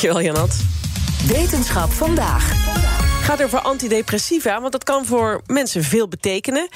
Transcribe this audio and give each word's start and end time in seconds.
Dankjewel, 0.00 0.34
Janat. 0.34 0.56
Wetenschap 1.26 1.90
vandaag. 1.92 2.52
gaat 3.22 3.42
over 3.42 3.58
antidepressiva, 3.58 4.60
want 4.60 4.72
dat 4.72 4.84
kan 4.84 5.06
voor 5.06 5.42
mensen 5.46 5.82
veel 5.84 6.08
betekenen. 6.08 6.68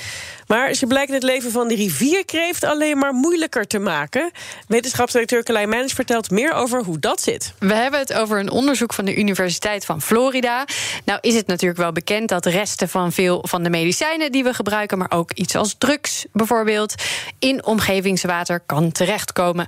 Maar 0.46 0.74
ze 0.74 0.86
blijken 0.86 1.14
het 1.14 1.22
leven 1.22 1.50
van 1.50 1.68
de 1.68 1.74
rivierkreeft 1.74 2.64
alleen 2.64 2.98
maar 2.98 3.12
moeilijker 3.12 3.66
te 3.66 3.78
maken. 3.78 4.30
Wetenschapsdirecteur 4.68 5.42
Carlijn 5.42 5.68
Meijers 5.68 5.92
vertelt 5.92 6.30
meer 6.30 6.52
over 6.52 6.84
hoe 6.84 6.98
dat 6.98 7.20
zit. 7.20 7.54
We 7.58 7.74
hebben 7.74 8.00
het 8.00 8.12
over 8.12 8.38
een 8.38 8.50
onderzoek 8.50 8.92
van 8.92 9.04
de 9.04 9.16
Universiteit 9.16 9.84
van 9.84 10.02
Florida. 10.02 10.64
Nou 11.04 11.18
is 11.20 11.34
het 11.34 11.46
natuurlijk 11.46 11.80
wel 11.80 11.92
bekend 11.92 12.28
dat 12.28 12.46
resten 12.46 12.88
van 12.88 13.12
veel 13.12 13.44
van 13.48 13.62
de 13.62 13.70
medicijnen 13.70 14.32
die 14.32 14.44
we 14.44 14.54
gebruiken, 14.54 14.98
maar 14.98 15.10
ook 15.10 15.32
iets 15.32 15.54
als 15.54 15.74
drugs 15.78 16.26
bijvoorbeeld, 16.32 16.94
in 17.38 17.64
omgevingswater 17.64 18.60
kan 18.60 18.92
terechtkomen 18.92 19.66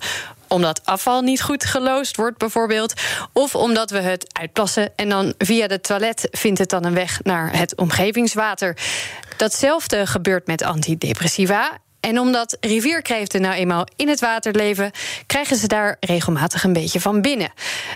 omdat 0.49 0.81
afval 0.85 1.21
niet 1.21 1.43
goed 1.43 1.65
geloosd 1.65 2.17
wordt, 2.17 2.39
bijvoorbeeld. 2.39 2.93
Of 3.33 3.55
omdat 3.55 3.91
we 3.91 4.01
het 4.01 4.39
uitplassen 4.39 4.93
en 4.97 5.09
dan 5.09 5.35
via 5.39 5.67
de 5.67 5.81
toilet 5.81 6.29
vindt 6.31 6.59
het 6.59 6.71
dan 6.71 6.85
een 6.85 6.95
weg 6.95 7.21
naar 7.23 7.59
het 7.59 7.77
omgevingswater. 7.77 8.77
Datzelfde 9.37 10.07
gebeurt 10.07 10.47
met 10.47 10.63
antidepressiva. 10.63 11.79
En 12.07 12.19
omdat 12.19 12.57
rivierkreeften 12.61 13.41
nou 13.41 13.55
eenmaal 13.55 13.87
in 13.97 14.09
het 14.09 14.21
water 14.21 14.55
leven, 14.55 14.91
krijgen 15.27 15.57
ze 15.57 15.67
daar 15.67 15.97
regelmatig 16.01 16.65
een 16.65 16.73
beetje 16.73 17.01
van 17.01 17.21
binnen. 17.21 17.53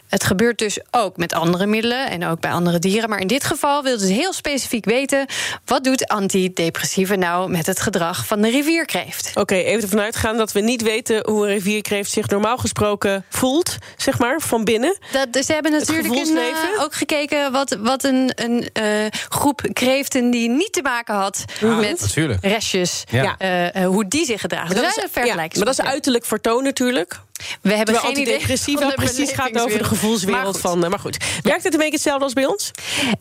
Het 0.08 0.24
gebeurt 0.24 0.58
dus 0.58 0.78
ook 0.90 1.16
met 1.16 1.32
andere 1.32 1.66
middelen 1.66 2.10
en 2.10 2.26
ook 2.26 2.40
bij 2.40 2.50
andere 2.50 2.78
dieren. 2.78 3.08
Maar 3.08 3.20
in 3.20 3.26
dit 3.26 3.44
geval 3.44 3.82
wilden 3.82 4.06
ze 4.06 4.12
heel 4.12 4.32
specifiek 4.32 4.84
weten: 4.84 5.26
wat 5.64 5.84
doet 5.84 6.08
antidepressieve 6.08 7.16
nou 7.16 7.50
met 7.50 7.66
het 7.66 7.80
gedrag 7.80 8.26
van 8.26 8.40
de 8.40 8.50
rivierkreeft? 8.50 9.30
Oké, 9.34 9.54
even 9.54 9.82
ervan 9.82 10.00
uitgaan 10.00 10.36
dat 10.36 10.52
we 10.52 10.60
niet 10.60 10.82
weten 10.82 11.22
hoe 11.26 11.46
een 11.46 11.52
rivierkreeft 11.52 12.10
zich 12.10 12.28
normaal 12.28 12.58
gesproken 12.58 13.24
voelt, 13.28 13.76
zeg 13.96 14.18
maar, 14.18 14.40
van 14.40 14.64
binnen. 14.64 14.98
Dat, 15.12 15.32
dus 15.32 15.46
ze 15.46 15.52
hebben 15.52 15.72
natuurlijk 15.72 16.14
in, 16.14 16.36
uh, 16.36 16.82
ook 16.82 16.94
gekeken 16.94 17.52
wat, 17.52 17.76
wat 17.80 18.04
een, 18.04 18.32
een 18.34 18.68
uh, 18.82 19.06
groep 19.28 19.68
kreeften 19.72 20.30
die 20.30 20.48
niet 20.48 20.72
te 20.72 20.82
maken 20.82 21.14
had 21.14 21.44
Ja, 21.60 21.74
met 21.74 22.00
natuurlijk. 22.00 22.44
restjes, 22.44 23.04
Ja. 23.10 23.36
eh, 23.38 23.86
hoe 23.86 23.99
die 24.08 24.24
zich 24.24 24.40
gedragen. 24.40 24.66
Maar 24.66 24.76
dat, 24.76 24.84
Dus 24.84 24.96
is, 24.96 25.02
een 25.02 25.08
ja, 25.14 25.20
vergelijking. 25.20 25.64
maar 25.64 25.74
dat 25.74 25.84
is 25.86 25.90
uiterlijk 25.92 26.24
vertoon 26.24 26.62
natuurlijk. 26.62 27.20
We 27.62 27.74
hebben 27.74 27.94
geen 27.94 28.18
idee 28.18 28.38
precies 28.94 29.32
gaat 29.32 29.60
over 29.60 29.78
de 29.78 29.84
gevoelswereld 29.84 30.52
Maar 30.52 30.60
van. 30.62 30.84
eh, 30.84 30.90
Maar 30.90 30.98
goed, 30.98 31.16
werkt 31.42 31.62
het 31.64 31.72
een 31.72 31.78
beetje 31.78 31.94
hetzelfde 31.94 32.24
als 32.24 32.32
bij 32.32 32.46
ons? 32.46 32.70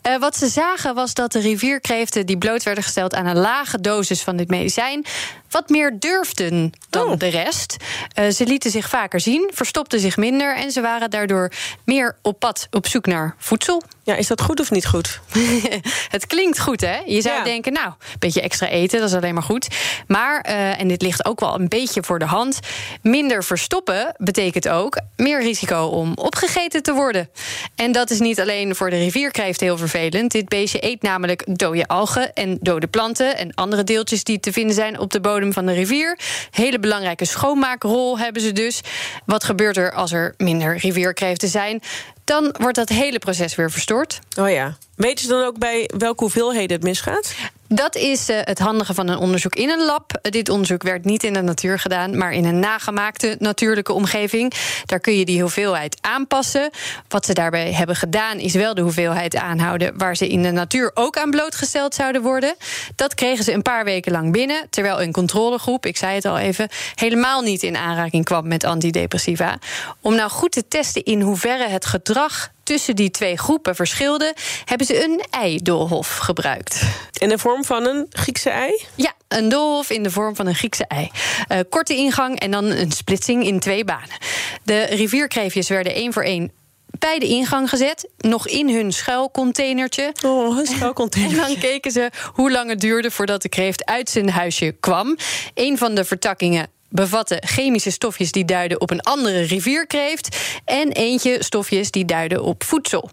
Eh, 0.02 0.18
wat 0.20 0.38
ze 0.38 0.48
zagen 0.48 0.96
was 0.96 1.14
dat 1.14 1.32
de 1.32 1.40
rivierkreeften 1.40 2.26
die 2.26 2.38
bloot 2.38 2.64
werden 2.64 2.84
gesteld 2.84 3.16
aan 3.16 3.26
een 3.26 3.38
lage 3.38 3.82
dosis 3.82 4.22
van 4.22 4.38
dit 4.38 4.48
medicijn. 4.48 5.06
wat 5.50 5.70
meer 5.70 6.00
durfden 6.00 6.72
dan 6.90 7.18
de 7.18 7.28
rest. 7.28 7.76
Eh, 8.14 8.30
ze 8.30 8.46
lieten 8.46 8.72
zich 8.72 8.90
vaker 8.90 9.20
zien, 9.20 9.50
verstopten 9.54 10.00
zich 10.00 10.18
minder. 10.18 10.56
en 10.56 10.72
ze 10.72 10.82
waren 10.82 11.10
daardoor 11.10 11.52
meer 11.86 12.18
op 12.22 12.40
pad 12.40 12.68
op 12.72 12.88
zoek 12.88 13.06
naar 13.06 13.36
voedsel. 13.38 13.84
Ja, 14.04 14.16
is 14.16 14.28
dat 14.28 14.42
goed 14.42 14.60
of 14.60 14.72
niet 14.72 14.88
goed? 14.88 15.20
het 16.16 16.28
klinkt 16.28 16.60
goed, 16.60 16.82
hè? 16.82 16.98
Je 17.06 17.22
zou 17.22 17.36
Ja. 17.38 17.44
denken, 17.44 17.74
nou, 17.74 17.88
een 17.88 17.96
beetje 18.20 18.42
extra 18.42 18.68
eten, 18.68 19.00
dat 19.00 19.10
is 19.10 19.16
alleen 19.16 19.34
maar 19.34 19.44
goed. 19.44 19.68
Maar, 20.08 20.42
en 20.42 20.88
dit 20.88 21.02
ligt 21.02 21.26
ook 21.26 21.40
wel 21.40 21.60
een 21.60 21.68
beetje 21.68 22.04
voor 22.04 22.20
de 22.20 22.26
hand... 22.26 22.60
minder 23.02 23.44
verstoppen 23.44 24.09
betekent 24.18 24.70
ook 24.70 25.00
meer 25.16 25.42
risico 25.42 25.86
om 25.86 26.14
opgegeten 26.16 26.84
te 26.84 26.94
worden. 26.94 27.30
En 27.76 27.92
dat 27.92 28.10
is 28.10 28.20
niet 28.20 28.40
alleen 28.40 28.76
voor 28.76 28.90
de 28.90 28.98
rivierkreeft 28.98 29.60
heel 29.60 29.78
vervelend. 29.78 30.32
Dit 30.32 30.50
beestje 30.50 30.86
eet 30.86 31.02
namelijk 31.02 31.44
dode 31.58 31.88
algen 31.88 32.34
en 32.34 32.58
dode 32.62 32.88
planten... 32.88 33.38
en 33.38 33.54
andere 33.54 33.84
deeltjes 33.84 34.24
die 34.24 34.40
te 34.40 34.52
vinden 34.52 34.76
zijn 34.76 35.00
op 35.00 35.12
de 35.12 35.20
bodem 35.20 35.54
van 35.54 35.66
de 35.66 35.74
rivier. 35.74 36.20
Hele 36.52 36.80
belangrijke 36.80 37.26
schoonmaakrol 37.26 38.20
hebben 38.20 38.42
ze 38.42 38.52
dus. 38.52 38.82
Wat 39.26 39.44
gebeurt 39.44 39.78
er 39.78 39.94
als 39.94 40.12
er 40.12 40.34
minder 40.38 40.78
rivierkreeften 40.78 41.50
zijn? 41.50 41.82
Dan 42.24 42.56
wordt 42.60 42.76
dat 42.76 42.90
hele 42.90 43.20
proces 43.20 43.56
weer 43.56 43.72
verstoord. 43.72 44.20
Oh 44.40 44.50
ja. 44.50 44.78
Weten 44.96 45.26
ze 45.26 45.32
dan 45.32 45.46
ook 45.46 45.58
bij 45.58 45.90
welke 45.98 46.24
hoeveelheden 46.24 46.76
het 46.76 46.84
misgaat? 46.84 47.36
Dat 47.72 47.96
is 47.96 48.30
eh, 48.30 48.38
het 48.44 48.60
handige 48.60 48.94
van 48.94 49.08
een 49.08 49.18
onderzoek 49.18 49.56
in 49.56 49.70
een 49.70 49.86
lab. 49.86 50.20
Dit 50.22 50.50
onderzoek 50.50 50.84
werd 50.84 51.06
niet 51.06 51.24
in 51.24 51.34
de 51.34 51.42
natuur 51.42 51.80
gedaan, 51.80 52.18
maar 52.18 52.32
in 52.32 52.46
een 52.46 52.60
nagemaakte 52.60 53.36
natuurlijke 53.40 53.94
omgeving. 53.94 54.54
Daar 54.86 55.00
kun 55.00 55.18
je 55.18 55.26
die 55.26 55.42
hoeveelheid 55.42 55.98
aanpassen. 56.02 56.70
Wat 57.08 57.26
ze 57.26 57.34
daarbij 57.34 57.74
hebben 57.74 57.96
gedaan, 57.96 58.38
is 58.38 58.54
wel 58.54 58.74
de 58.74 58.82
hoeveelheid 58.82 59.36
aanhouden 59.36 59.98
waar 59.98 60.16
ze 60.16 60.30
in 60.30 60.44
de 60.44 60.52
natuur 60.52 60.92
ook 60.94 61.18
aan 61.18 61.30
blootgesteld 61.30 61.96
zouden 61.96 62.22
worden. 62.22 62.56
Dat 62.96 63.14
kregen 63.14 63.44
ze 63.44 63.54
een 63.54 63.62
paar 63.62 63.84
weken 63.84 64.12
lang 64.12 64.32
binnen, 64.32 64.68
terwijl 64.70 65.02
een 65.02 65.12
controlegroep, 65.12 65.86
ik 65.86 65.98
zei 65.98 66.16
het 66.16 66.26
al 66.26 66.38
even, 66.38 66.70
helemaal 66.96 67.42
niet 67.42 67.64
in 67.64 67.78
aanraking 67.78 68.26
kwam 68.26 68.48
met 68.48 68.64
antidepressiva. 68.64 69.58
Om 70.02 70.16
nou 70.16 70.30
goed 70.30 70.52
te 70.52 70.68
testen 70.68 71.04
in 71.04 71.22
hoeverre 71.22 71.68
het 71.68 71.86
gedrag 71.86 72.52
tussen 72.70 72.96
die 72.96 73.12
twee 73.12 73.38
groepen 73.38 73.76
verschilde, 73.76 74.36
hebben 74.66 74.88
ze 74.88 75.04
een 75.04 75.22
eidolhof 75.30 76.18
gebruikt. 76.18 76.82
In 77.18 77.30
de 77.30 77.38
vorm 77.38 77.64
van 77.64 77.86
een 77.88 78.06
Griekse 78.10 78.50
ei? 78.50 78.84
Ja, 78.96 79.14
een 79.28 79.50
doolhof 79.50 79.90
in 79.90 80.04
de 80.04 80.12
vorm 80.12 80.36
van 80.36 80.48
een 80.48 80.56
Griekse 80.56 80.86
ei. 80.88 81.10
Eh, 81.48 81.60
korte 81.70 81.96
ingang 81.96 82.40
en 82.40 82.52
dan 82.52 82.66
een 82.66 82.92
splitsing 82.92 83.46
in 83.46 83.60
twee 83.60 83.86
banen. 83.86 84.18
De 84.64 84.82
rivierkreefjes 84.84 85.70
werden 85.70 85.94
één 85.94 86.14
voor 86.14 86.24
één 86.24 86.52
bij 87.00 87.20
de 87.20 87.28
ingang 87.28 87.70
gezet, 87.70 88.10
nog 88.18 88.48
in 88.48 88.70
hun 88.70 88.92
schuilcontainertje. 88.92 90.14
Oh, 90.26 90.58
een 90.58 90.66
schuilcontainer. 90.66 91.32
En 91.40 91.48
dan 91.48 91.58
keken 91.58 91.92
ze 91.92 92.10
hoe 92.34 92.52
lang 92.52 92.70
het 92.70 92.80
duurde 92.80 93.12
voordat 93.12 93.42
de 93.42 93.50
kreeft 93.50 93.86
uit 93.86 94.10
zijn 94.10 94.30
huisje 94.30 94.76
kwam. 94.80 95.18
Een 95.54 95.78
van 95.78 95.96
de 95.96 96.06
vertakkingen 96.06 96.68
bevatte 96.90 97.44
chemische 97.46 97.92
stofjes 97.92 98.32
die 98.32 98.46
duiden 98.46 98.82
op 98.82 98.92
een 98.92 99.02
andere 99.02 99.42
rivierkreeft. 99.42 100.38
En 100.66 100.92
eentje 100.92 101.44
stofjes 101.44 101.92
die 101.92 102.06
duiden 102.06 102.44
op 102.44 102.64
voedsel. 102.64 103.10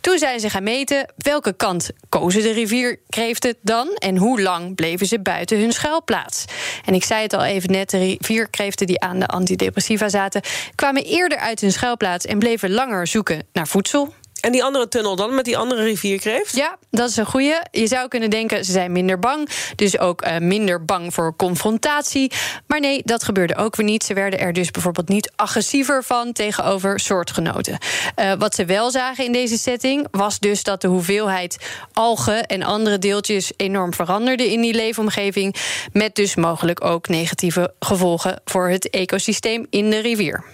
Toen 0.00 0.18
zijn 0.18 0.40
ze 0.40 0.50
gaan 0.50 0.62
meten 0.62 1.12
welke 1.16 1.52
kant 1.52 1.90
kozen 2.08 2.42
de 2.42 2.52
rivierkreeften 2.52 3.54
dan. 3.62 3.88
En 3.88 4.16
hoe 4.16 4.42
lang 4.42 4.74
bleven 4.74 5.06
ze 5.06 5.20
buiten 5.20 5.58
hun 5.60 5.72
schuilplaats. 5.72 6.44
En 6.84 6.94
ik 6.94 7.04
zei 7.04 7.22
het 7.22 7.32
al 7.32 7.44
even 7.44 7.70
net, 7.70 7.90
de 7.90 7.98
rivierkreeften 7.98 8.86
die 8.86 9.00
aan 9.00 9.18
de 9.18 9.26
antidepressiva 9.26 10.08
zaten. 10.08 10.42
kwamen 10.74 11.04
eerder 11.04 11.38
uit 11.38 11.60
hun 11.60 11.72
schuilplaats 11.72 12.26
en 12.26 12.38
bleven 12.38 12.70
langer 12.70 13.06
zoeken 13.06 13.46
naar 13.52 13.68
voedsel. 13.68 14.14
En 14.40 14.52
die 14.52 14.64
andere 14.64 14.88
tunnel 14.88 15.16
dan 15.16 15.34
met 15.34 15.44
die 15.44 15.56
andere 15.56 15.82
rivierkreeft? 15.82 16.56
Ja, 16.56 16.76
dat 16.90 17.10
is 17.10 17.16
een 17.16 17.26
goeie. 17.26 17.54
Je 17.70 17.86
zou 17.86 18.08
kunnen 18.08 18.30
denken, 18.30 18.64
ze 18.64 18.72
zijn 18.72 18.92
minder 18.92 19.18
bang. 19.18 19.48
Dus 19.76 19.98
ook 19.98 20.22
eh, 20.22 20.38
minder 20.38 20.84
bang 20.84 21.14
voor 21.14 21.36
confrontatie. 21.36 22.32
Maar 22.66 22.80
nee, 22.80 23.02
dat 23.04 23.24
gebeurde 23.24 23.56
ook 23.56 23.76
weer 23.76 23.86
niet. 23.86 24.04
Ze 24.04 24.14
werden 24.14 24.40
er 24.40 24.52
dus 24.52 24.70
bijvoorbeeld 24.70 25.08
niet 25.08 25.32
agressiever 25.36 26.04
van 26.04 26.32
tegenover 26.32 27.00
soortgenoten. 27.00 27.78
Eh, 28.14 28.32
wat 28.38 28.54
ze 28.54 28.64
wel 28.64 28.90
zagen 28.90 29.24
in 29.24 29.32
deze 29.32 29.58
setting 29.58 30.06
was 30.10 30.38
dus 30.38 30.62
dat 30.62 30.80
de 30.80 30.88
hoeveelheid 30.88 31.56
algen 31.92 32.46
en 32.46 32.62
andere 32.62 32.98
deeltjes 32.98 33.52
enorm 33.56 33.94
veranderde 33.94 34.52
in 34.52 34.60
die 34.60 34.74
leefomgeving. 34.74 35.54
Met 35.92 36.14
dus 36.14 36.34
mogelijk 36.34 36.84
ook 36.84 37.08
negatieve 37.08 37.74
gevolgen 37.80 38.40
voor 38.44 38.68
het 38.68 38.90
ecosysteem 38.90 39.66
in 39.70 39.90
de 39.90 39.98
rivier. 39.98 40.44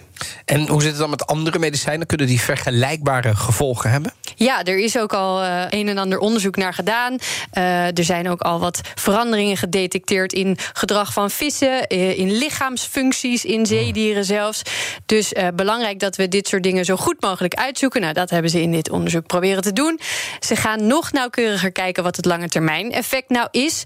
En 0.45 0.67
hoe 0.67 0.81
zit 0.81 0.91
het 0.91 0.99
dan 0.99 1.09
met 1.09 1.25
andere 1.25 1.59
medicijnen? 1.59 2.07
Kunnen 2.07 2.27
die 2.27 2.41
vergelijkbare 2.41 3.35
gevolgen 3.35 3.91
hebben? 3.91 4.13
Ja, 4.35 4.63
er 4.63 4.77
is 4.77 4.97
ook 4.97 5.13
al 5.13 5.43
eh, 5.43 5.63
een 5.69 5.87
en 5.87 5.97
ander 5.97 6.19
onderzoek 6.19 6.55
naar 6.55 6.73
gedaan. 6.73 7.17
Eh, 7.51 7.97
er 7.97 8.03
zijn 8.03 8.29
ook 8.29 8.41
al 8.41 8.59
wat 8.59 8.81
veranderingen 8.95 9.57
gedetecteerd 9.57 10.33
in 10.33 10.57
gedrag 10.73 11.13
van 11.13 11.29
vissen, 11.29 11.87
eh, 11.87 12.17
in 12.17 12.31
lichaamsfuncties, 12.31 13.45
in 13.45 13.65
zeedieren 13.65 14.25
zelfs. 14.25 14.61
Dus 15.05 15.33
belangrijk 15.55 15.99
dat 15.99 16.15
we 16.15 16.27
dit 16.27 16.47
soort 16.47 16.63
dingen 16.63 16.85
zo 16.85 16.95
goed 16.95 17.21
mogelijk 17.21 17.53
uitzoeken. 17.53 18.01
Nou, 18.01 18.13
dat 18.13 18.29
hebben 18.29 18.51
ze 18.51 18.61
in 18.61 18.71
dit 18.71 18.89
onderzoek 18.89 19.27
proberen 19.27 19.61
te 19.61 19.73
doen. 19.73 19.99
Ze 20.39 20.55
gaan 20.55 20.87
nog 20.87 21.11
nauwkeuriger 21.11 21.71
kijken 21.71 22.03
wat 22.03 22.15
het 22.15 22.25
lange 22.25 22.47
termijn 22.47 22.91
effect 22.91 23.29
nou 23.29 23.47
is. 23.51 23.83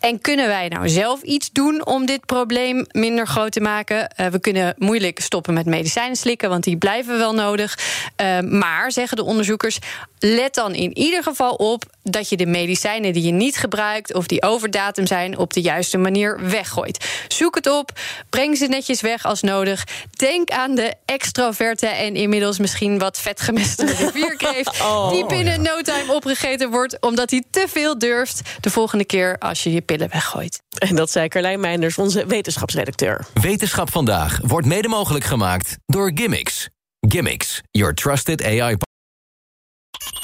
En 0.00 0.20
kunnen 0.20 0.46
wij 0.46 0.68
nou 0.68 0.88
zelf 0.88 1.22
iets 1.22 1.50
doen 1.52 1.86
om 1.86 2.06
dit 2.06 2.26
probleem 2.26 2.86
minder 2.90 3.26
groot 3.26 3.52
te 3.52 3.60
maken? 3.60 4.08
Eh, 4.08 4.26
we 4.26 4.40
kunnen 4.40 4.74
moeilijk 4.78 5.20
stoppen 5.20 5.54
met 5.54 5.66
medicijnen 5.66 6.16
slikken, 6.16 6.48
want 6.48 6.64
die 6.64 6.76
blijven 6.76 7.18
wel 7.18 7.34
nodig. 7.34 7.78
Eh, 8.16 8.40
maar, 8.40 8.92
zeggen 8.92 9.16
de 9.16 9.24
onderzoekers, 9.24 9.78
let 10.18 10.54
dan 10.54 10.74
in 10.74 10.96
ieder 10.98 11.22
geval 11.22 11.54
op 11.54 11.84
dat 12.10 12.28
je 12.28 12.36
de 12.36 12.46
medicijnen 12.46 13.12
die 13.12 13.22
je 13.22 13.32
niet 13.32 13.56
gebruikt 13.56 14.14
of 14.14 14.26
die 14.26 14.42
over 14.42 14.70
datum 14.70 15.06
zijn 15.06 15.38
op 15.38 15.52
de 15.52 15.60
juiste 15.60 15.98
manier 15.98 16.48
weggooit. 16.48 17.24
Zoek 17.28 17.54
het 17.54 17.66
op, 17.70 17.98
breng 18.30 18.56
ze 18.56 18.66
netjes 18.66 19.00
weg 19.00 19.24
als 19.24 19.42
nodig. 19.42 19.84
Denk 20.10 20.50
aan 20.50 20.74
de 20.74 20.94
extroverte 21.04 21.86
en 21.86 22.14
inmiddels 22.14 22.58
misschien 22.58 22.98
wat 22.98 23.18
vetgemeste 23.20 23.86
rivierkreeft 23.86 24.80
Oh. 24.86 25.10
die 25.10 25.26
binnen 25.26 25.62
no 25.62 25.80
time 25.80 26.12
opgegeten 26.12 26.70
wordt 26.70 27.00
omdat 27.00 27.30
hij 27.30 27.44
te 27.50 27.66
veel 27.68 27.98
durft 27.98 28.40
de 28.60 28.70
volgende 28.70 29.04
keer 29.04 29.38
als 29.38 29.62
je 29.62 29.72
je 29.72 29.80
pillen 29.80 30.08
weggooit. 30.12 30.62
En 30.78 30.96
dat 30.96 31.10
zei 31.10 31.28
Carlijn 31.28 31.60
Meinders, 31.60 31.98
onze 31.98 32.26
wetenschapsredacteur. 32.26 33.26
Wetenschap 33.34 33.90
vandaag 33.90 34.38
wordt 34.42 34.66
mede 34.66 34.88
mogelijk 34.88 35.24
gemaakt 35.24 35.76
door 35.86 36.10
Gimmicks. 36.14 36.68
Gimmicks, 37.00 37.60
your 37.70 37.94
trusted 37.94 38.44
AI. 38.44 38.76